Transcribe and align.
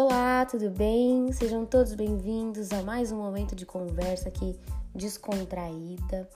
Olá, 0.00 0.46
tudo 0.46 0.70
bem? 0.70 1.32
Sejam 1.32 1.66
todos 1.66 1.92
bem-vindos 1.92 2.70
a 2.70 2.82
mais 2.82 3.10
um 3.10 3.16
momento 3.16 3.56
de 3.56 3.66
conversa 3.66 4.28
aqui 4.28 4.56
descontraída. 4.94 6.30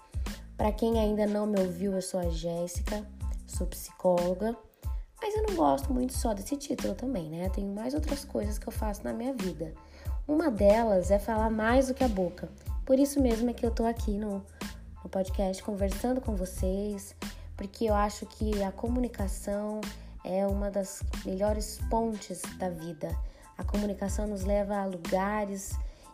Para 0.57 0.73
quem 0.73 0.98
ainda 0.98 1.29
não 1.29 1.46
me 1.46 1.61
ouviu, 1.61 1.93
eu 1.93 2.03
sou 2.03 2.19
a 2.19 2.29
Jéssica, 2.29 3.06
sou 3.46 3.69
psicóloga, 3.69 4.56
mas 5.23 5.37
eu 5.37 5.45
não 5.45 5.55
gosto 5.55 5.95
muito 5.95 6.12
só 6.12 6.34
desse 6.34 6.56
título 6.56 6.96
também, 6.96 7.30
né? 7.30 7.48
Tenho 7.51 7.73
mais 7.73 7.95
outras 7.95 8.25
coisas 8.25 8.59
que 8.59 8.66
eu 8.66 8.73
faço 8.73 9.05
na 9.05 9.12
minha 9.12 9.33
vida. 9.33 9.73
Uma 10.27 10.51
delas 10.51 11.12
é 11.12 11.20
falar 11.20 11.48
mais 11.48 11.87
do 11.87 11.95
que 11.95 12.02
a 12.02 12.09
boca. 12.09 12.48
Por 12.84 12.98
isso 12.98 13.23
mesmo 13.23 13.48
é 13.48 13.52
que 13.52 13.65
eu 13.65 13.70
tô 13.70 13.87
aqui 13.87 14.19
no, 14.19 14.45
no 15.05 15.09
podcast 15.09 15.62
conversando 15.62 16.20
com 16.20 16.34
vocês, 16.34 17.15
porque 17.56 17.84
eu 17.84 17.95
acho 17.95 18.27
que 18.27 18.60
a 18.60 18.73
comunicação 18.73 19.80
é 20.24 20.45
uma 20.48 20.69
das 20.69 21.01
melhores 21.24 21.79
pontes 21.88 22.42
da 22.59 22.69
vida. 22.69 23.16
A 23.62 23.65
comunicação 23.65 24.27
nos 24.27 24.43
leva 24.43 24.77
a 24.77 24.84
lugares 24.84 25.70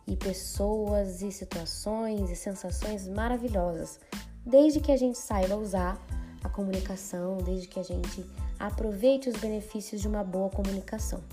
e 0.06 0.14
pessoas 0.14 1.22
e 1.22 1.32
situações 1.32 2.30
e 2.30 2.36
sensações 2.36 3.08
maravilhosas, 3.08 3.98
desde 4.44 4.80
que 4.80 4.92
a 4.92 4.98
gente 4.98 5.16
saiba 5.16 5.56
usar 5.56 5.98
a 6.44 6.48
comunicação, 6.50 7.38
desde 7.38 7.66
que 7.66 7.80
a 7.80 7.82
gente 7.82 8.22
aproveite 8.60 9.30
os 9.30 9.40
benefícios 9.40 10.02
de 10.02 10.06
uma 10.06 10.22
boa 10.22 10.50
comunicação. 10.50 11.24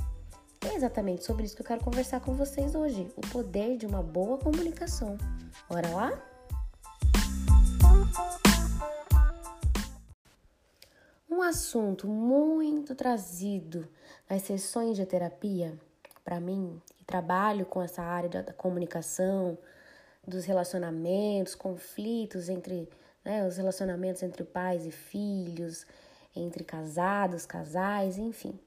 É 0.62 0.74
exatamente 0.74 1.26
sobre 1.26 1.44
isso 1.44 1.54
que 1.54 1.62
eu 1.64 1.68
quero 1.68 1.84
conversar 1.84 2.22
com 2.22 2.34
vocês 2.34 2.76
hoje, 2.76 3.12
o 3.18 3.22
poder 3.22 3.76
de 3.76 3.86
uma 3.86 4.02
boa 4.02 4.38
comunicação. 4.38 5.18
Bora 5.70 5.90
lá? 5.90 6.14
Um 11.30 11.42
assunto 11.42 12.08
muito 12.08 12.96
trazido 12.96 13.86
nas 14.30 14.44
sessões 14.44 14.96
de 14.96 15.06
terapia, 15.06 15.78
para 16.26 16.40
mim, 16.40 16.82
que 16.98 17.06
trabalho 17.06 17.66
com 17.68 17.82
essa 17.82 18.02
área 18.02 18.42
da 18.42 18.52
comunicação, 18.52 19.58
dos 20.28 20.44
relacionamentos, 20.44 21.54
conflitos 21.54 22.50
entre 22.50 22.90
né, 23.24 23.48
os 23.48 23.58
relacionamentos 23.58 24.24
entre 24.24 24.44
pais 24.44 24.86
e 24.86 24.92
filhos, 24.92 25.86
entre 26.36 26.64
casados, 26.64 27.46
casais, 27.46 28.18
enfim. 28.18 28.60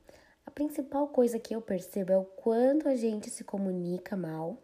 A 0.46 0.50
principal 0.50 1.08
coisa 1.08 1.38
que 1.38 1.54
eu 1.54 1.60
percebo 1.60 2.12
é 2.12 2.16
o 2.16 2.24
quanto 2.24 2.88
a 2.88 2.94
gente 2.94 3.28
se 3.28 3.42
comunica 3.42 4.16
mal 4.16 4.56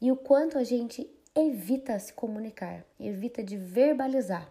e 0.00 0.12
o 0.12 0.16
quanto 0.16 0.58
a 0.58 0.62
gente 0.62 1.10
evita 1.34 1.98
se 1.98 2.12
comunicar, 2.12 2.84
evita 3.00 3.42
de 3.42 3.56
verbalizar. 3.56 4.48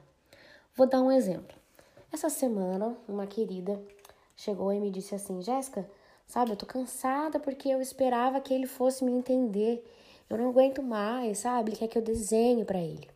Vou 0.75 0.87
dar 0.87 1.01
um 1.01 1.11
exemplo. 1.11 1.55
Essa 2.11 2.29
semana, 2.29 2.97
uma 3.07 3.27
querida 3.27 3.79
chegou 4.35 4.73
e 4.73 4.79
me 4.79 4.91
disse 4.91 5.15
assim: 5.15 5.41
Jéssica, 5.41 5.89
sabe, 6.25 6.51
eu 6.51 6.55
tô 6.55 6.65
cansada 6.65 7.39
porque 7.39 7.69
eu 7.69 7.81
esperava 7.81 8.41
que 8.41 8.53
ele 8.53 8.67
fosse 8.67 9.03
me 9.03 9.11
entender. 9.11 9.85
Eu 10.29 10.37
não 10.37 10.49
aguento 10.49 10.81
mais, 10.81 11.39
sabe? 11.39 11.71
Ele 11.71 11.77
quer 11.77 11.87
que 11.87 11.97
eu 11.97 12.01
desenhe 12.01 12.65
para 12.65 12.79
ele. 12.79 13.07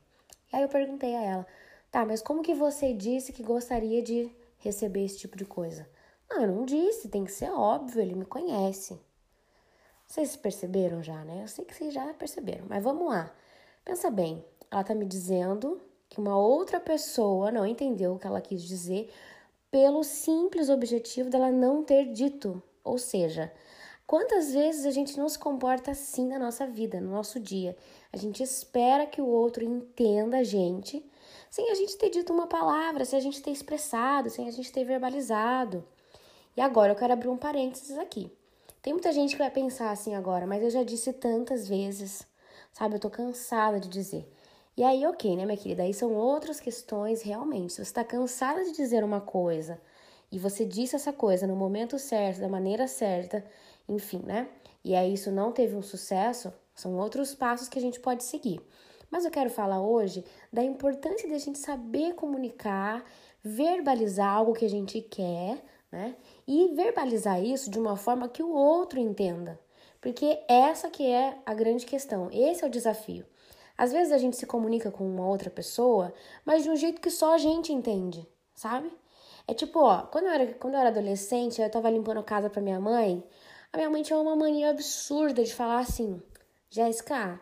E 0.52 0.56
aí 0.56 0.62
eu 0.62 0.70
perguntei 0.70 1.16
a 1.16 1.22
ela: 1.22 1.48
tá, 1.92 2.06
mas 2.06 2.22
como 2.22 2.44
que 2.44 2.54
você 2.54 2.94
disse 2.94 3.34
que 3.34 3.44
gostaria 3.44 4.02
de 4.02 4.32
receber 4.60 5.06
esse 5.06 5.18
tipo 5.18 5.38
de 5.38 5.46
coisa? 5.46 5.88
Não, 6.30 6.42
eu 6.42 6.48
não 6.48 6.66
disse, 6.66 7.10
tem 7.10 7.26
que 7.26 7.32
ser 7.32 7.52
óbvio, 7.52 8.02
ele 8.02 8.14
me 8.14 8.26
conhece. 8.26 9.00
Vocês 10.08 10.36
perceberam 10.36 11.02
já, 11.02 11.24
né? 11.24 11.44
Eu 11.44 11.48
sei 11.48 11.66
que 11.66 11.74
vocês 11.76 11.94
já 11.94 12.14
perceberam, 12.14 12.66
mas 12.68 12.84
vamos 12.84 13.08
lá. 13.08 13.34
Pensa 13.86 14.10
bem, 14.12 14.44
ela 14.70 14.84
tá 14.84 14.94
me 14.94 15.06
dizendo 15.06 15.82
que 16.08 16.20
uma 16.20 16.38
outra 16.38 16.80
pessoa 16.80 17.52
não 17.52 17.66
entendeu 17.66 18.14
o 18.14 18.20
que 18.20 18.28
ela 18.28 18.42
quis 18.42 18.64
dizer 18.64 19.12
pelo 19.72 20.04
simples 20.04 20.70
objetivo 20.70 21.30
dela 21.30 21.52
não 21.52 21.84
ter 21.84 22.12
dito. 22.12 22.62
Ou 22.84 22.98
seja, 22.98 23.52
quantas 24.08 24.52
vezes 24.52 24.86
a 24.86 24.92
gente 24.92 25.18
não 25.18 25.28
se 25.30 25.38
comporta 25.38 25.92
assim 25.92 26.28
na 26.28 26.40
nossa 26.40 26.66
vida, 26.66 27.00
no 27.00 27.12
nosso 27.12 27.40
dia? 27.40 27.76
A 28.12 28.18
gente 28.18 28.42
espera 28.42 29.06
que 29.06 29.22
o 29.22 29.28
outro 29.28 29.64
entenda 29.64 30.38
a 30.38 30.44
gente 30.44 31.04
sem 31.50 31.72
a 31.72 31.76
gente 31.76 31.98
ter 31.98 32.10
dito 32.10 32.32
uma 32.32 32.48
palavra, 32.48 33.06
sem 33.06 33.18
a 33.18 33.22
gente 33.22 33.42
ter 33.42 33.52
expressado, 33.52 34.30
sem 34.30 34.48
a 34.48 34.52
gente 34.52 34.72
ter 34.72 34.84
verbalizado. 34.84 35.84
E 36.56 36.62
agora 36.62 36.92
eu 36.92 36.96
quero 36.96 37.14
abrir 37.14 37.30
um 37.30 37.38
parênteses 37.38 37.98
aqui. 37.98 38.32
Tem 38.82 38.94
muita 38.94 39.12
gente 39.12 39.32
que 39.32 39.42
vai 39.42 39.52
pensar 39.52 39.92
assim 39.92 40.16
agora, 40.16 40.48
mas 40.48 40.64
eu 40.64 40.70
já 40.70 40.84
disse 40.84 41.12
tantas 41.12 41.68
vezes, 41.68 42.26
sabe? 42.72 42.96
Eu 42.96 43.00
tô 43.00 43.10
cansada 43.10 43.80
de 43.80 43.90
dizer. 43.90 44.32
E 44.78 44.84
aí, 44.84 45.06
ok, 45.06 45.36
né, 45.36 45.46
minha 45.46 45.58
querida? 45.58 45.84
Aí 45.84 45.94
são 45.94 46.14
outras 46.14 46.60
questões 46.60 47.22
realmente. 47.22 47.74
Se 47.74 47.78
você 47.78 47.82
está 47.84 48.04
cansada 48.04 48.64
de 48.64 48.72
dizer 48.72 49.04
uma 49.04 49.20
coisa 49.20 49.82
e 50.32 50.38
você 50.38 50.66
disse 50.66 50.96
essa 50.96 51.12
coisa 51.12 51.48
no 51.48 51.56
momento 51.56 51.98
certo, 51.98 52.40
da 52.40 52.48
maneira 52.48 52.88
certa, 52.88 53.44
enfim, 53.88 54.22
né? 54.26 54.48
E 54.84 54.96
aí 54.96 55.14
isso 55.14 55.32
não 55.32 55.52
teve 55.52 55.76
um 55.76 55.82
sucesso, 55.82 56.54
são 56.74 56.98
outros 56.98 57.34
passos 57.34 57.68
que 57.68 57.80
a 57.80 57.82
gente 57.82 58.00
pode 58.00 58.24
seguir. 58.24 58.62
Mas 59.10 59.26
eu 59.26 59.32
quero 59.32 59.50
falar 59.50 59.82
hoje 59.82 60.24
da 60.54 60.64
importância 60.64 61.28
da 61.28 61.38
gente 61.38 61.58
saber 61.58 62.14
comunicar, 62.14 63.04
verbalizar 63.44 64.32
algo 64.32 64.54
que 64.54 64.66
a 64.66 64.70
gente 64.70 65.02
quer, 65.02 65.64
né? 65.92 66.16
E 66.48 66.68
verbalizar 66.76 67.44
isso 67.44 67.70
de 67.70 67.80
uma 67.80 67.96
forma 67.98 68.30
que 68.30 68.44
o 68.44 68.52
outro 68.52 69.00
entenda. 69.00 69.60
Porque 70.00 70.40
essa 70.48 70.90
que 70.90 71.06
é 71.06 71.38
a 71.46 71.54
grande 71.54 71.86
questão, 71.86 72.30
esse 72.32 72.64
é 72.64 72.68
o 72.68 72.72
desafio. 72.72 73.26
Às 73.78 73.92
vezes 73.92 74.12
a 74.12 74.18
gente 74.18 74.38
se 74.38 74.46
comunica 74.46 74.92
com 74.92 75.06
uma 75.06 75.28
outra 75.28 75.50
pessoa, 75.50 76.14
mas 76.46 76.64
de 76.64 76.70
um 76.70 76.76
jeito 76.76 77.02
que 77.02 77.10
só 77.10 77.34
a 77.34 77.38
gente 77.38 77.74
entende, 77.74 78.28
sabe? 78.54 78.92
É 79.50 79.54
tipo, 79.56 79.80
ó, 79.80 80.04
quando 80.04 80.26
eu 80.26 80.32
era, 80.32 80.54
quando 80.54 80.76
eu 80.76 80.80
era 80.80 80.90
adolescente, 80.90 81.60
eu 81.60 81.72
tava 81.72 81.90
limpando 81.90 82.22
casa 82.22 82.52
pra 82.52 82.62
minha 82.62 82.80
mãe, 82.80 83.24
a 83.74 83.78
minha 83.78 83.90
mãe 83.90 84.04
tinha 84.04 84.20
uma 84.20 84.36
mania 84.36 84.70
absurda 84.70 85.44
de 85.44 85.52
falar 85.52 85.80
assim: 85.80 86.22
Jéssica, 86.70 87.42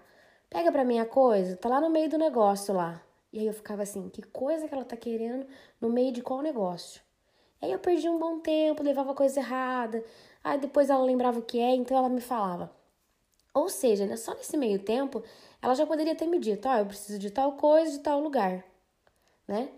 pega 0.50 0.72
pra 0.72 0.86
mim 0.86 1.00
a 1.00 1.06
coisa, 1.06 1.58
tá 1.58 1.68
lá 1.68 1.82
no 1.82 1.90
meio 1.90 2.10
do 2.10 2.18
negócio 2.18 2.74
lá. 2.74 3.04
E 3.34 3.40
aí 3.40 3.46
eu 3.46 3.52
ficava 3.52 3.84
assim: 3.84 4.08
que 4.08 4.22
coisa 4.22 4.70
que 4.70 4.74
ela 4.74 4.86
tá 4.86 4.96
querendo 4.96 5.46
no 5.82 5.90
meio 5.90 6.14
de 6.14 6.22
qual 6.22 6.42
negócio? 6.42 7.02
E 7.62 7.66
aí 7.66 7.74
eu 7.74 7.80
perdi 7.80 8.08
um 8.08 8.18
bom 8.18 8.40
tempo, 8.40 8.84
levava 8.84 9.14
coisa 9.14 9.42
errada, 9.42 10.02
aí 10.42 10.58
depois 10.58 10.90
ela 10.90 11.04
lembrava 11.04 11.40
o 11.40 11.44
que 11.44 11.60
é, 11.60 11.76
então 11.76 11.98
ela 11.98 12.08
me 12.08 12.22
falava. 12.22 12.72
Ou 13.54 13.68
seja, 13.68 14.06
né, 14.06 14.16
só 14.16 14.34
nesse 14.34 14.56
meio 14.56 14.80
tempo, 14.80 15.22
ela 15.62 15.76
já 15.76 15.86
poderia 15.86 16.16
ter 16.16 16.28
me 16.28 16.40
dito, 16.40 16.70
ó, 16.70 16.76
oh, 16.76 16.78
eu 16.78 16.86
preciso 16.86 17.20
de 17.20 17.32
tal 17.32 17.58
coisa, 17.58 17.92
de 17.92 18.00
tal 18.00 18.22
lugar, 18.22 18.64
né? 19.46 19.70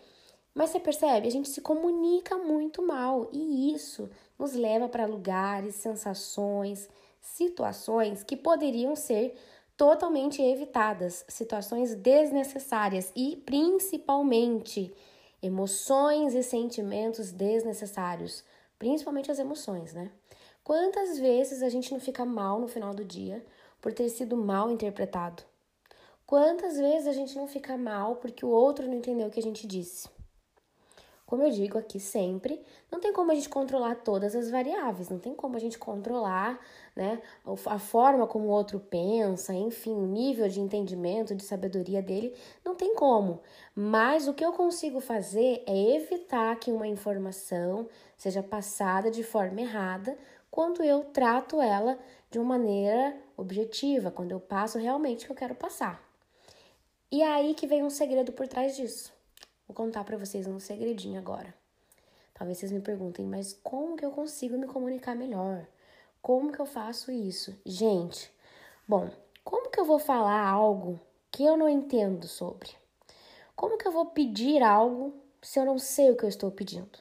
Mas 0.53 0.71
você 0.71 0.79
percebe, 0.79 1.27
a 1.27 1.31
gente 1.31 1.49
se 1.49 1.61
comunica 1.61 2.37
muito 2.37 2.81
mal 2.85 3.29
e 3.31 3.73
isso 3.73 4.09
nos 4.37 4.53
leva 4.53 4.89
para 4.89 5.05
lugares, 5.05 5.75
sensações, 5.75 6.89
situações 7.21 8.23
que 8.23 8.35
poderiam 8.35 8.95
ser 8.95 9.35
totalmente 9.77 10.41
evitadas, 10.41 11.23
situações 11.29 11.95
desnecessárias 11.95 13.11
e 13.15 13.37
principalmente 13.45 14.93
emoções 15.41 16.33
e 16.33 16.43
sentimentos 16.43 17.31
desnecessários, 17.31 18.43
principalmente 18.77 19.31
as 19.31 19.39
emoções, 19.39 19.93
né? 19.93 20.11
Quantas 20.63 21.17
vezes 21.17 21.63
a 21.63 21.69
gente 21.69 21.91
não 21.91 21.99
fica 21.99 22.25
mal 22.25 22.59
no 22.59 22.67
final 22.67 22.93
do 22.93 23.05
dia 23.05 23.45
por 23.81 23.93
ter 23.93 24.09
sido 24.09 24.35
mal 24.35 24.69
interpretado? 24.69 25.43
Quantas 26.25 26.77
vezes 26.77 27.07
a 27.07 27.13
gente 27.13 27.35
não 27.35 27.47
fica 27.47 27.77
mal 27.77 28.17
porque 28.17 28.45
o 28.45 28.49
outro 28.49 28.85
não 28.85 28.95
entendeu 28.95 29.27
o 29.27 29.31
que 29.31 29.39
a 29.39 29.43
gente 29.43 29.65
disse? 29.65 30.09
Como 31.29 31.43
eu 31.43 31.51
digo 31.51 31.77
aqui 31.77 31.99
sempre, 31.99 32.59
não 32.91 32.99
tem 32.99 33.13
como 33.13 33.31
a 33.31 33.35
gente 33.35 33.49
controlar 33.49 33.97
todas 33.97 34.35
as 34.35 34.49
variáveis, 34.49 35.09
não 35.09 35.19
tem 35.19 35.35
como 35.35 35.55
a 35.55 35.59
gente 35.59 35.77
controlar 35.77 36.59
né, 36.95 37.21
a 37.67 37.77
forma 37.77 38.25
como 38.25 38.45
o 38.45 38.49
outro 38.49 38.79
pensa, 38.79 39.53
enfim, 39.53 39.93
o 39.93 40.07
nível 40.07 40.49
de 40.49 40.59
entendimento, 40.59 41.35
de 41.35 41.43
sabedoria 41.43 42.01
dele, 42.01 42.33
não 42.65 42.73
tem 42.73 42.95
como. 42.95 43.41
Mas 43.75 44.27
o 44.27 44.33
que 44.33 44.43
eu 44.43 44.53
consigo 44.53 44.99
fazer 44.99 45.61
é 45.67 45.97
evitar 45.97 46.55
que 46.55 46.71
uma 46.71 46.87
informação 46.87 47.87
seja 48.17 48.41
passada 48.41 49.11
de 49.11 49.21
forma 49.21 49.61
errada 49.61 50.17
quando 50.49 50.83
eu 50.83 51.03
trato 51.03 51.61
ela 51.61 51.99
de 52.31 52.39
uma 52.39 52.57
maneira 52.57 53.15
objetiva, 53.37 54.09
quando 54.09 54.31
eu 54.31 54.39
passo 54.39 54.79
realmente 54.79 55.25
o 55.25 55.27
que 55.27 55.31
eu 55.33 55.37
quero 55.37 55.53
passar. 55.53 56.03
E 57.11 57.21
é 57.21 57.27
aí 57.27 57.53
que 57.53 57.67
vem 57.67 57.83
um 57.83 57.89
segredo 57.91 58.31
por 58.31 58.47
trás 58.47 58.75
disso. 58.75 59.18
Vou 59.69 59.75
contar 59.75 60.03
para 60.03 60.17
vocês 60.17 60.47
um 60.47 60.59
segredinho 60.59 61.19
agora. 61.19 61.53
Talvez 62.33 62.57
vocês 62.57 62.71
me 62.71 62.79
perguntem, 62.79 63.23
mas 63.23 63.53
como 63.53 63.95
que 63.95 64.03
eu 64.03 64.09
consigo 64.09 64.57
me 64.57 64.65
comunicar 64.65 65.15
melhor? 65.15 65.63
Como 66.23 66.51
que 66.51 66.59
eu 66.59 66.65
faço 66.65 67.11
isso? 67.11 67.55
Gente, 67.63 68.33
bom, 68.87 69.11
como 69.43 69.69
que 69.69 69.79
eu 69.79 69.85
vou 69.85 69.99
falar 69.99 70.43
algo 70.43 70.99
que 71.31 71.43
eu 71.43 71.55
não 71.55 71.69
entendo 71.69 72.27
sobre? 72.27 72.71
Como 73.55 73.77
que 73.77 73.87
eu 73.87 73.91
vou 73.91 74.07
pedir 74.07 74.63
algo 74.63 75.13
se 75.39 75.59
eu 75.59 75.65
não 75.65 75.77
sei 75.77 76.09
o 76.09 76.17
que 76.17 76.25
eu 76.25 76.29
estou 76.29 76.49
pedindo? 76.49 76.97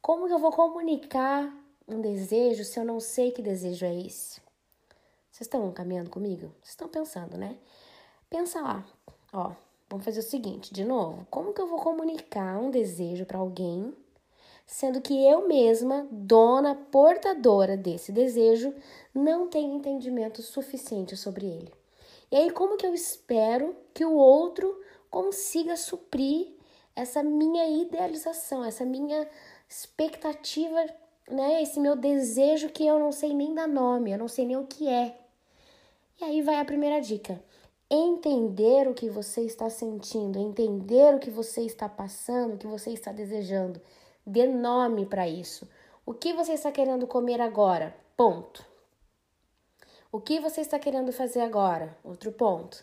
Como 0.00 0.26
que 0.26 0.32
eu 0.32 0.40
vou 0.40 0.50
comunicar 0.50 1.54
um 1.86 2.00
desejo 2.00 2.64
se 2.64 2.80
eu 2.80 2.84
não 2.84 2.98
sei 2.98 3.30
que 3.30 3.40
desejo 3.40 3.86
é 3.86 3.94
esse? 3.94 4.40
Vocês 5.30 5.42
estão 5.46 5.70
caminhando 5.70 6.10
comigo? 6.10 6.52
Vocês 6.62 6.70
estão 6.70 6.88
pensando, 6.88 7.38
né? 7.38 7.56
Pensa 8.28 8.60
lá, 8.60 8.84
Ó, 9.32 9.52
vamos 9.92 10.04
fazer 10.04 10.20
o 10.20 10.22
seguinte, 10.22 10.72
de 10.72 10.84
novo. 10.84 11.26
Como 11.30 11.52
que 11.52 11.60
eu 11.60 11.66
vou 11.66 11.78
comunicar 11.78 12.58
um 12.58 12.70
desejo 12.70 13.24
para 13.24 13.38
alguém 13.38 13.94
sendo 14.66 15.00
que 15.02 15.26
eu 15.26 15.46
mesma, 15.46 16.06
dona, 16.10 16.74
portadora 16.74 17.76
desse 17.76 18.10
desejo, 18.10 18.74
não 19.14 19.46
tenho 19.46 19.76
entendimento 19.76 20.40
suficiente 20.40 21.16
sobre 21.16 21.46
ele. 21.46 21.72
E 22.30 22.36
aí, 22.36 22.50
como 22.50 22.78
que 22.78 22.86
eu 22.86 22.94
espero 22.94 23.76
que 23.92 24.04
o 24.04 24.14
outro 24.14 24.80
consiga 25.10 25.76
suprir 25.76 26.48
essa 26.96 27.22
minha 27.22 27.68
idealização, 27.68 28.64
essa 28.64 28.84
minha 28.84 29.28
expectativa, 29.68 30.86
né? 31.28 31.62
Esse 31.62 31.78
meu 31.78 31.94
desejo 31.94 32.70
que 32.70 32.86
eu 32.86 32.98
não 32.98 33.12
sei 33.12 33.34
nem 33.34 33.54
dar 33.54 33.68
nome, 33.68 34.12
eu 34.12 34.18
não 34.18 34.28
sei 34.28 34.46
nem 34.46 34.56
o 34.56 34.66
que 34.66 34.88
é. 34.88 35.18
E 36.20 36.24
aí 36.24 36.40
vai 36.40 36.56
a 36.56 36.64
primeira 36.64 37.00
dica. 37.00 37.42
Entender 37.94 38.88
o 38.88 38.94
que 38.94 39.10
você 39.10 39.42
está 39.42 39.68
sentindo, 39.68 40.38
entender 40.38 41.14
o 41.14 41.18
que 41.18 41.28
você 41.28 41.60
está 41.60 41.90
passando, 41.90 42.54
o 42.54 42.56
que 42.56 42.66
você 42.66 42.90
está 42.90 43.12
desejando. 43.12 43.78
Dê 44.26 44.46
nome 44.46 45.04
para 45.04 45.28
isso. 45.28 45.68
O 46.06 46.14
que 46.14 46.32
você 46.32 46.54
está 46.54 46.72
querendo 46.72 47.06
comer 47.06 47.38
agora? 47.38 47.94
Ponto. 48.16 48.64
O 50.10 50.18
que 50.22 50.40
você 50.40 50.62
está 50.62 50.78
querendo 50.78 51.12
fazer 51.12 51.42
agora? 51.42 51.94
Outro 52.02 52.32
ponto. 52.32 52.82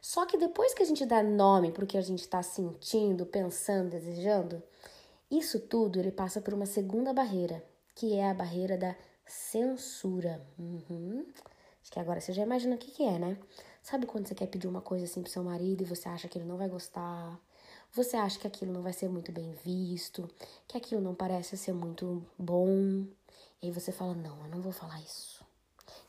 Só 0.00 0.24
que 0.24 0.38
depois 0.38 0.72
que 0.72 0.82
a 0.82 0.86
gente 0.86 1.04
dá 1.04 1.22
nome 1.22 1.70
para 1.70 1.84
o 1.84 1.86
que 1.86 1.98
a 1.98 2.02
gente 2.02 2.20
está 2.20 2.42
sentindo, 2.42 3.26
pensando, 3.26 3.90
desejando, 3.90 4.62
isso 5.30 5.60
tudo 5.60 6.00
ele 6.00 6.10
passa 6.10 6.40
por 6.40 6.54
uma 6.54 6.64
segunda 6.64 7.12
barreira, 7.12 7.62
que 7.94 8.14
é 8.14 8.30
a 8.30 8.34
barreira 8.34 8.78
da 8.78 8.96
censura. 9.26 10.40
Uhum. 10.58 11.26
Acho 11.82 11.92
que 11.92 12.00
agora 12.00 12.18
você 12.18 12.32
já 12.32 12.42
imagina 12.42 12.76
o 12.76 12.78
que, 12.78 12.90
que 12.90 13.02
é, 13.02 13.18
né? 13.18 13.36
Sabe 13.90 14.04
quando 14.04 14.28
você 14.28 14.34
quer 14.34 14.46
pedir 14.48 14.68
uma 14.68 14.82
coisa 14.82 15.06
assim 15.06 15.22
pro 15.22 15.32
seu 15.32 15.42
marido 15.42 15.80
e 15.80 15.86
você 15.86 16.10
acha 16.10 16.28
que 16.28 16.36
ele 16.36 16.44
não 16.44 16.58
vai 16.58 16.68
gostar? 16.68 17.40
Você 17.94 18.18
acha 18.18 18.38
que 18.38 18.46
aquilo 18.46 18.70
não 18.70 18.82
vai 18.82 18.92
ser 18.92 19.08
muito 19.08 19.32
bem 19.32 19.50
visto, 19.64 20.28
que 20.66 20.76
aquilo 20.76 21.00
não 21.00 21.14
parece 21.14 21.56
ser 21.56 21.72
muito 21.72 22.22
bom. 22.38 23.06
E 23.62 23.66
aí 23.66 23.70
você 23.70 23.90
fala: 23.90 24.14
Não, 24.14 24.44
eu 24.44 24.50
não 24.50 24.60
vou 24.60 24.72
falar 24.72 25.00
isso. 25.00 25.42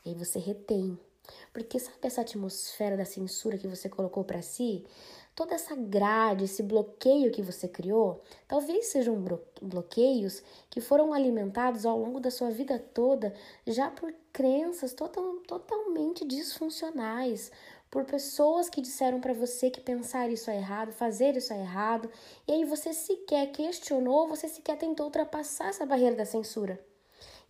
E 0.04 0.10
aí 0.10 0.14
você 0.14 0.38
retém. 0.38 1.00
Porque 1.54 1.78
sabe 1.78 1.96
essa 2.02 2.20
atmosfera 2.20 2.98
da 2.98 3.06
censura 3.06 3.56
que 3.56 3.66
você 3.66 3.88
colocou 3.88 4.24
para 4.24 4.42
si? 4.42 4.84
Toda 5.40 5.54
essa 5.54 5.74
grade, 5.74 6.44
esse 6.44 6.62
bloqueio 6.62 7.32
que 7.32 7.40
você 7.40 7.66
criou, 7.66 8.20
talvez 8.46 8.88
sejam 8.88 9.16
bloqueios 9.62 10.42
que 10.68 10.82
foram 10.82 11.14
alimentados 11.14 11.86
ao 11.86 11.98
longo 11.98 12.20
da 12.20 12.30
sua 12.30 12.50
vida 12.50 12.78
toda 12.78 13.32
já 13.66 13.90
por 13.90 14.12
crenças 14.34 14.92
total, 14.92 15.36
totalmente 15.48 16.26
disfuncionais, 16.26 17.50
por 17.90 18.04
pessoas 18.04 18.68
que 18.68 18.82
disseram 18.82 19.18
para 19.18 19.32
você 19.32 19.70
que 19.70 19.80
pensar 19.80 20.28
isso 20.28 20.50
é 20.50 20.58
errado, 20.58 20.92
fazer 20.92 21.34
isso 21.34 21.54
é 21.54 21.60
errado, 21.60 22.10
e 22.46 22.52
aí 22.52 22.66
você 22.66 22.92
sequer 22.92 23.50
questionou, 23.50 24.28
você 24.28 24.46
sequer 24.46 24.76
tentou 24.76 25.06
ultrapassar 25.06 25.70
essa 25.70 25.86
barreira 25.86 26.16
da 26.16 26.26
censura. 26.26 26.78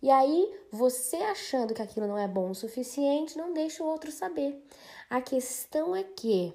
E 0.01 0.09
aí, 0.09 0.49
você 0.71 1.17
achando 1.17 1.73
que 1.73 1.81
aquilo 1.81 2.07
não 2.07 2.17
é 2.17 2.25
bom 2.25 2.51
o 2.51 2.55
suficiente, 2.55 3.37
não 3.37 3.51
deixa 3.51 3.83
o 3.83 3.87
outro 3.87 4.13
saber. 4.13 4.65
A 5.09 5.19
questão 5.19 5.93
é 5.93 6.05
que 6.05 6.53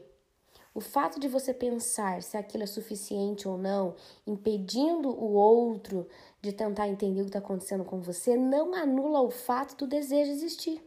o 0.76 0.80
fato 0.80 1.18
de 1.18 1.26
você 1.26 1.54
pensar 1.54 2.22
se 2.22 2.36
aquilo 2.36 2.64
é 2.64 2.66
suficiente 2.66 3.48
ou 3.48 3.56
não, 3.56 3.94
impedindo 4.26 5.08
o 5.08 5.32
outro 5.32 6.06
de 6.42 6.52
tentar 6.52 6.86
entender 6.88 7.20
o 7.20 7.24
que 7.24 7.30
está 7.30 7.38
acontecendo 7.38 7.84
com 7.84 8.00
você, 8.00 8.36
não 8.36 8.74
anula 8.74 9.20
o 9.20 9.30
fato 9.30 9.76
do 9.76 9.86
desejo 9.86 10.30
existir. 10.30 10.82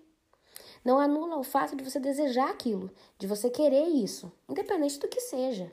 Não 0.85 0.99
anula 0.99 1.37
o 1.37 1.43
fato 1.43 1.75
de 1.75 1.83
você 1.83 1.99
desejar 1.99 2.49
aquilo, 2.49 2.89
de 3.17 3.27
você 3.27 3.49
querer 3.49 3.87
isso, 3.87 4.31
independente 4.47 4.99
do 4.99 5.07
que 5.07 5.19
seja. 5.19 5.71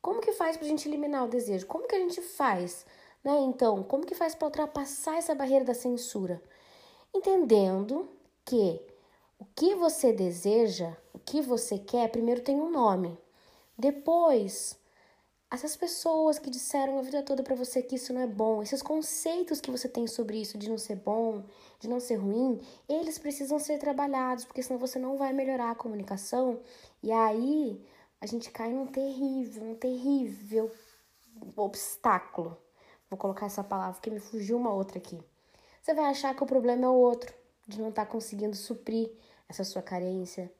Como 0.00 0.20
que 0.20 0.32
faz 0.32 0.56
para 0.56 0.66
a 0.66 0.68
gente 0.68 0.88
eliminar 0.88 1.24
o 1.24 1.28
desejo? 1.28 1.66
Como 1.66 1.88
que 1.88 1.96
a 1.96 2.00
gente 2.00 2.20
faz 2.20 2.84
né? 3.24 3.38
Então, 3.40 3.82
como 3.82 4.04
que 4.04 4.14
faz 4.14 4.34
para 4.34 4.46
ultrapassar 4.46 5.16
essa 5.16 5.34
barreira 5.34 5.64
da 5.64 5.74
censura? 5.74 6.42
Entendendo 7.14 8.08
que 8.44 8.80
o 9.38 9.44
que 9.54 9.74
você 9.74 10.12
deseja, 10.12 10.96
o 11.12 11.18
que 11.18 11.40
você 11.40 11.78
quer, 11.78 12.10
primeiro 12.10 12.42
tem 12.42 12.60
um 12.60 12.70
nome. 12.70 13.18
Depois, 13.82 14.78
essas 15.50 15.74
pessoas 15.76 16.38
que 16.38 16.48
disseram 16.48 17.00
a 17.00 17.02
vida 17.02 17.20
toda 17.20 17.42
para 17.42 17.56
você 17.56 17.82
que 17.82 17.96
isso 17.96 18.12
não 18.12 18.20
é 18.20 18.28
bom, 18.28 18.62
esses 18.62 18.80
conceitos 18.80 19.60
que 19.60 19.72
você 19.72 19.88
tem 19.88 20.06
sobre 20.06 20.40
isso 20.40 20.56
de 20.56 20.70
não 20.70 20.78
ser 20.78 20.94
bom, 20.94 21.42
de 21.80 21.88
não 21.88 21.98
ser 21.98 22.14
ruim, 22.14 22.60
eles 22.88 23.18
precisam 23.18 23.58
ser 23.58 23.78
trabalhados, 23.80 24.44
porque 24.44 24.62
senão 24.62 24.78
você 24.78 25.00
não 25.00 25.16
vai 25.16 25.32
melhorar 25.32 25.72
a 25.72 25.74
comunicação. 25.74 26.60
E 27.02 27.10
aí 27.10 27.84
a 28.20 28.26
gente 28.26 28.52
cai 28.52 28.72
num 28.72 28.86
terrível, 28.86 29.64
um 29.64 29.74
terrível 29.74 30.70
obstáculo 31.56 32.56
Vou 33.10 33.18
colocar 33.18 33.46
essa 33.46 33.64
palavra 33.64 33.94
porque 33.94 34.10
me 34.10 34.20
fugiu 34.20 34.56
uma 34.56 34.72
outra 34.72 34.98
aqui. 34.98 35.20
Você 35.82 35.92
vai 35.92 36.06
achar 36.06 36.34
que 36.36 36.42
o 36.44 36.46
problema 36.46 36.86
é 36.86 36.88
o 36.88 36.94
outro, 36.94 37.34
de 37.66 37.78
não 37.78 37.88
estar 37.90 38.06
tá 38.06 38.10
conseguindo 38.10 38.56
suprir 38.56 39.10
essa 39.46 39.64
sua 39.64 39.82
carência, 39.82 40.50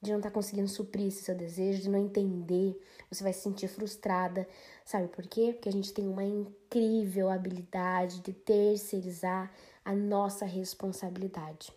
de 0.00 0.10
não 0.10 0.18
estar 0.18 0.30
tá 0.30 0.34
conseguindo 0.34 0.68
suprir 0.68 1.08
esse 1.08 1.22
seu 1.22 1.34
desejo, 1.34 1.82
de 1.82 1.90
não 1.90 1.98
entender. 1.98 2.80
Você 3.10 3.22
vai 3.22 3.32
se 3.32 3.40
sentir 3.40 3.68
frustrada. 3.68 4.46
Sabe 4.84 5.08
por 5.08 5.26
quê? 5.26 5.52
Porque 5.52 5.68
a 5.68 5.72
gente 5.72 5.92
tem 5.92 6.08
uma 6.08 6.24
incrível 6.24 7.30
habilidade 7.30 8.20
de 8.20 8.32
terceirizar 8.32 9.52
a 9.84 9.94
nossa 9.94 10.44
responsabilidade. 10.44 11.72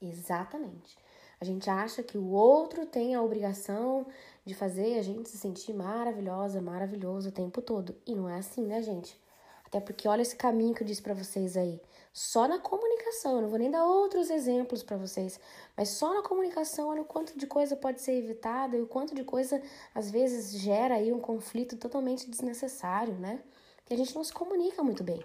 Exatamente. 0.00 0.96
A 1.40 1.44
gente 1.44 1.70
acha 1.70 2.02
que 2.02 2.18
o 2.18 2.30
outro 2.30 2.84
tem 2.86 3.14
a 3.14 3.22
obrigação 3.22 4.06
de 4.44 4.54
fazer 4.54 4.98
a 4.98 5.02
gente 5.02 5.28
se 5.28 5.38
sentir 5.38 5.72
maravilhosa, 5.72 6.60
maravilhoso 6.60 7.28
o 7.28 7.32
tempo 7.32 7.62
todo. 7.62 7.94
E 8.06 8.14
não 8.14 8.28
é 8.28 8.38
assim, 8.38 8.66
né, 8.66 8.82
gente? 8.82 9.18
Até 9.64 9.80
porque 9.80 10.08
olha 10.08 10.22
esse 10.22 10.34
caminho 10.34 10.74
que 10.74 10.82
eu 10.82 10.86
disse 10.86 11.02
para 11.02 11.14
vocês 11.14 11.56
aí. 11.56 11.80
Só 12.12 12.48
na 12.48 12.58
comunicação, 12.58 13.36
eu 13.36 13.42
não 13.42 13.48
vou 13.48 13.58
nem 13.58 13.70
dar 13.70 13.84
outros 13.84 14.30
exemplos 14.30 14.82
para 14.82 14.96
vocês, 14.96 15.38
mas 15.76 15.90
só 15.90 16.14
na 16.14 16.22
comunicação, 16.22 16.88
olha 16.88 17.02
o 17.02 17.04
quanto 17.04 17.38
de 17.38 17.46
coisa 17.46 17.76
pode 17.76 18.00
ser 18.00 18.12
evitada 18.12 18.76
e 18.76 18.82
o 18.82 18.86
quanto 18.86 19.14
de 19.14 19.24
coisa 19.24 19.62
às 19.94 20.10
vezes 20.10 20.60
gera 20.60 20.96
aí 20.96 21.12
um 21.12 21.20
conflito 21.20 21.76
totalmente 21.76 22.28
desnecessário, 22.28 23.14
né? 23.14 23.40
Que 23.84 23.94
a 23.94 23.96
gente 23.96 24.14
não 24.14 24.24
se 24.24 24.32
comunica 24.32 24.82
muito 24.82 25.04
bem. 25.04 25.22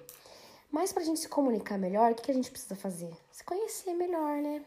Mas 0.72 0.92
para 0.92 1.04
a 1.04 1.06
gente 1.06 1.20
se 1.20 1.30
comunicar 1.30 1.78
melhor, 1.78 2.12
o 2.12 2.16
que, 2.16 2.32
a 2.32 2.34
gente 2.34 2.50
precisa 2.52 2.76
fazer? 2.76 3.12
Se 3.32 3.44
conhecer 3.44 3.94
melhor, 3.94 4.42
né? 4.42 4.64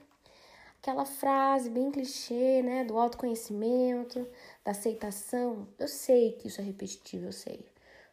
aquela 0.86 1.04
frase 1.04 1.68
bem 1.68 1.90
clichê, 1.90 2.62
né, 2.62 2.84
do 2.84 2.96
autoconhecimento, 2.96 4.24
da 4.64 4.70
aceitação. 4.70 5.66
Eu 5.78 5.88
sei 5.88 6.32
que 6.32 6.46
isso 6.46 6.60
é 6.60 6.64
repetitivo, 6.64 7.26
eu 7.26 7.32
sei. 7.32 7.66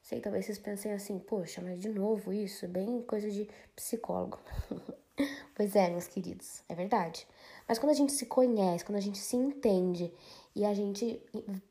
Sei, 0.03 0.19
talvez 0.19 0.45
vocês 0.45 0.59
pensem 0.59 0.91
assim, 0.91 1.17
poxa, 1.17 1.61
mas 1.61 1.79
de 1.79 1.87
novo 1.87 2.33
isso, 2.33 2.67
bem 2.67 3.01
coisa 3.03 3.31
de 3.31 3.49
psicólogo. 3.73 4.37
pois 5.55 5.77
é, 5.77 5.89
meus 5.89 6.07
queridos, 6.07 6.61
é 6.67 6.75
verdade. 6.75 7.25
Mas 7.65 7.79
quando 7.79 7.91
a 7.91 7.95
gente 7.95 8.11
se 8.11 8.25
conhece, 8.25 8.83
quando 8.83 8.97
a 8.97 9.01
gente 9.01 9.17
se 9.17 9.37
entende 9.37 10.13
e 10.53 10.65
a 10.65 10.73
gente 10.73 11.21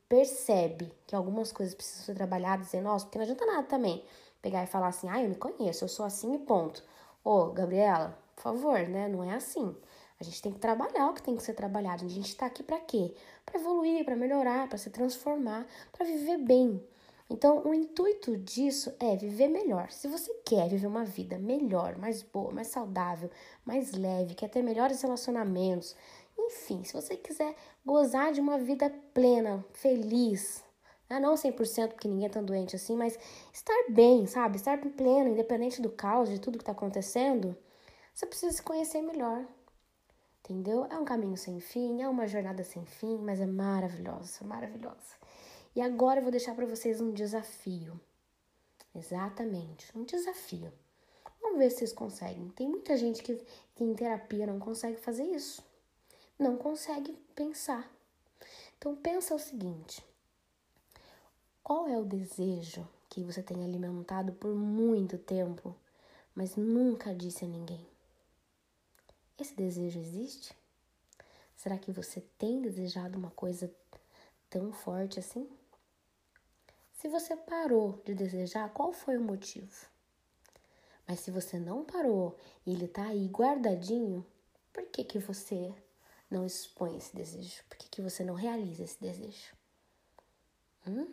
percebe 0.09 0.91
que 1.07 1.15
algumas 1.15 1.53
coisas 1.53 1.75
precisam 1.75 2.07
ser 2.07 2.15
trabalhadas 2.15 2.73
em 2.73 2.81
nós, 2.81 3.05
porque 3.05 3.19
não 3.19 3.25
adianta 3.25 3.45
nada 3.45 3.65
também 3.65 4.03
pegar 4.41 4.65
e 4.65 4.67
falar 4.67 4.89
assim, 4.89 5.11
ah, 5.11 5.23
eu 5.23 5.29
me 5.29 5.37
conheço, 5.37 5.85
eu 5.85 5.89
sou 5.89 6.07
assim 6.07 6.35
e 6.35 6.39
ponto. 6.39 6.83
Ô, 7.23 7.49
Gabriela, 7.53 8.19
por 8.35 8.43
favor, 8.45 8.79
né? 8.89 9.09
Não 9.09 9.23
é 9.23 9.35
assim. 9.35 9.77
A 10.19 10.25
gente 10.25 10.41
tem 10.41 10.53
que 10.53 10.59
trabalhar 10.59 11.11
o 11.11 11.13
que 11.13 11.23
tem 11.23 11.37
que 11.37 11.43
ser 11.43 11.53
trabalhado. 11.53 12.07
A 12.07 12.09
gente 12.09 12.29
está 12.29 12.47
aqui 12.47 12.63
para 12.63 12.81
quê? 12.81 13.15
Para 13.45 13.61
evoluir, 13.61 14.07
para 14.07 14.17
melhorar, 14.17 14.71
para 14.71 14.79
se 14.79 14.89
transformar, 14.89 15.67
para 15.93 16.07
viver 16.07 16.39
bem. 16.39 16.83
Então, 17.33 17.63
o 17.67 17.73
intuito 17.73 18.37
disso 18.37 18.95
é 19.01 19.17
viver 19.17 19.49
melhor. 19.49 19.91
Se 19.91 20.07
você 20.07 20.31
quer 20.45 20.69
viver 20.69 20.87
uma 20.87 21.03
vida 21.03 21.39
melhor, 21.39 21.97
mais 21.97 22.23
boa, 22.23 22.53
mais 22.53 22.67
saudável, 22.67 23.31
mais 23.65 23.93
leve, 23.93 24.35
quer 24.35 24.51
ter 24.51 24.61
melhores 24.61 25.01
relacionamentos, 25.01 25.97
enfim, 26.39 26.85
se 26.85 26.93
você 26.93 27.17
quiser 27.17 27.55
gozar 27.87 28.33
de 28.33 28.41
uma 28.41 28.59
vida 28.59 28.93
plena, 29.15 29.65
feliz, 29.73 30.63
né? 31.09 31.19
não 31.19 31.33
100% 31.35 31.89
porque 31.93 32.07
ninguém 32.07 32.27
é 32.27 32.29
tão 32.29 32.45
doente 32.45 32.77
assim, 32.77 32.97
mas 32.97 33.19
estar 33.51 33.87
bem, 33.89 34.27
sabe? 34.27 34.57
Estar 34.57 34.79
pleno, 34.79 35.31
independente 35.31 35.81
do 35.81 35.89
caos, 35.89 36.29
de 36.29 36.39
tudo 36.39 36.59
que 36.59 36.63
está 36.63 36.73
acontecendo, 36.73 37.57
você 38.13 38.27
precisa 38.27 38.53
se 38.53 38.63
conhecer 38.63 39.01
melhor 39.01 39.47
entendeu? 40.45 40.87
É 40.91 40.99
um 40.99 41.05
caminho 41.05 41.37
sem 41.37 41.61
fim, 41.61 42.03
é 42.03 42.09
uma 42.09 42.27
jornada 42.27 42.63
sem 42.65 42.85
fim, 42.85 43.17
mas 43.19 43.41
é 43.41 43.47
maravilhosa, 43.47 44.45
maravilhosa. 44.45 45.17
E 45.75 45.81
agora 45.81 46.21
eu 46.21 46.23
vou 46.23 46.31
deixar 46.31 46.55
para 46.55 46.67
vocês 46.67 47.01
um 47.01 47.13
desafio. 47.13 47.99
Exatamente, 48.95 49.91
um 49.97 50.05
desafio. 50.05 50.73
Vamos 51.41 51.59
ver 51.59 51.71
se 51.71 51.79
vocês 51.79 51.93
conseguem. 51.93 52.51
Tem 52.51 52.69
muita 52.69 52.97
gente 52.97 53.23
que, 53.23 53.37
que 53.75 53.83
em 53.83 53.95
terapia 53.95 54.47
não 54.47 54.59
consegue 54.59 54.99
fazer 54.99 55.25
isso. 55.25 55.65
Não 56.39 56.57
consegue 56.57 57.13
pensar. 57.35 57.91
Então 58.77 58.95
pensa 58.97 59.35
o 59.35 59.39
seguinte: 59.39 60.05
qual 61.63 61.89
é 61.89 61.99
o 61.99 62.05
desejo 62.05 62.87
que 63.09 63.23
você 63.23 63.43
tem 63.43 63.65
alimentado 63.65 64.33
por 64.33 64.55
muito 64.55 65.17
tempo, 65.17 65.75
mas 66.35 66.57
nunca 66.57 67.15
disse 67.15 67.45
a 67.45 67.49
ninguém? 67.49 67.87
Esse 69.39 69.55
desejo 69.55 69.99
existe? 69.99 70.55
Será 71.57 71.79
que 71.79 71.93
você 71.93 72.21
tem 72.37 72.61
desejado 72.61 73.19
uma 73.19 73.31
coisa 73.31 73.73
tão 74.51 74.73
forte 74.73 75.19
assim? 75.19 75.49
Se 77.03 77.09
você 77.09 77.35
parou 77.35 78.01
de 78.05 78.15
desejar, 78.15 78.73
qual 78.73 78.93
foi 78.93 79.17
o 79.19 79.21
motivo? 79.21 79.89
Mas 81.05 81.19
se 81.19 81.33
você 81.33 81.59
não 81.59 81.85
parou 81.85 82.39
e 82.65 82.73
ele 82.73 82.87
tá 82.87 83.07
aí 83.07 83.27
guardadinho, 83.27 84.25
por 84.73 84.85
que 84.85 85.03
que 85.03 85.19
você 85.19 85.75
não 86.31 86.47
expõe 86.47 86.97
esse 86.97 87.13
desejo? 87.13 87.61
Por 87.69 87.77
que 87.77 87.89
que 87.89 88.01
você 88.01 88.23
não 88.23 88.35
realiza 88.35 88.85
esse 88.85 89.01
desejo? 89.01 89.53
Hum? 90.87 91.13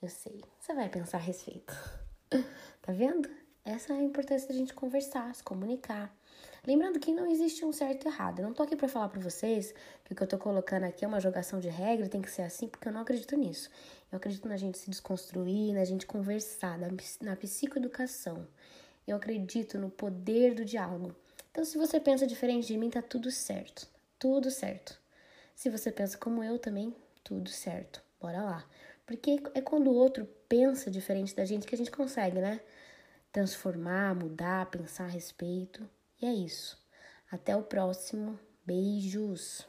Eu 0.00 0.08
sei. 0.08 0.42
Você 0.58 0.72
vai 0.72 0.88
pensar 0.88 1.18
a 1.18 1.20
respeito. 1.20 1.74
tá 2.80 2.94
vendo? 2.94 3.28
Essa 3.64 3.92
é 3.92 3.96
a 3.96 4.02
importância 4.02 4.48
da 4.48 4.54
gente 4.54 4.74
conversar, 4.74 5.32
se 5.34 5.42
comunicar. 5.42 6.12
Lembrando 6.66 6.98
que 6.98 7.12
não 7.12 7.30
existe 7.30 7.64
um 7.64 7.72
certo 7.72 8.04
e 8.04 8.08
errado. 8.08 8.40
Eu 8.40 8.44
não 8.44 8.52
tô 8.52 8.64
aqui 8.64 8.74
para 8.74 8.88
falar 8.88 9.08
para 9.08 9.20
vocês 9.20 9.72
que 10.04 10.12
o 10.12 10.16
que 10.16 10.22
eu 10.22 10.26
tô 10.26 10.36
colocando 10.36 10.82
aqui 10.82 11.04
é 11.04 11.08
uma 11.08 11.20
jogação 11.20 11.60
de 11.60 11.68
regra, 11.68 12.08
tem 12.08 12.20
que 12.20 12.30
ser 12.30 12.42
assim, 12.42 12.66
porque 12.66 12.88
eu 12.88 12.92
não 12.92 13.02
acredito 13.02 13.36
nisso. 13.36 13.70
Eu 14.10 14.16
acredito 14.16 14.48
na 14.48 14.56
gente 14.56 14.78
se 14.78 14.90
desconstruir, 14.90 15.72
na 15.74 15.84
gente 15.84 16.06
conversar, 16.06 16.76
na, 16.76 16.88
na 17.20 17.36
psicoeducação. 17.36 18.48
Eu 19.06 19.16
acredito 19.16 19.78
no 19.78 19.90
poder 19.90 20.54
do 20.54 20.64
diálogo. 20.64 21.14
Então, 21.52 21.64
se 21.64 21.78
você 21.78 22.00
pensa 22.00 22.26
diferente 22.26 22.66
de 22.66 22.76
mim, 22.76 22.90
tá 22.90 23.00
tudo 23.00 23.30
certo. 23.30 23.86
Tudo 24.18 24.50
certo. 24.50 24.98
Se 25.54 25.70
você 25.70 25.92
pensa 25.92 26.18
como 26.18 26.42
eu 26.42 26.58
também, 26.58 26.92
tudo 27.22 27.48
certo. 27.48 28.02
Bora 28.20 28.42
lá. 28.42 28.64
Porque 29.06 29.40
é 29.54 29.60
quando 29.60 29.88
o 29.88 29.94
outro 29.94 30.28
pensa 30.48 30.90
diferente 30.90 31.34
da 31.34 31.44
gente 31.44 31.66
que 31.66 31.74
a 31.74 31.78
gente 31.78 31.90
consegue, 31.90 32.40
né? 32.40 32.60
Transformar, 33.32 34.14
mudar, 34.14 34.66
pensar 34.66 35.04
a 35.04 35.08
respeito. 35.08 35.88
E 36.20 36.26
é 36.26 36.34
isso. 36.34 36.78
Até 37.30 37.56
o 37.56 37.62
próximo. 37.62 38.38
Beijos! 38.64 39.66